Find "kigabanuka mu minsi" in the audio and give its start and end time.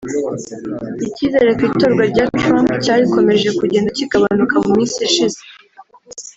3.97-4.97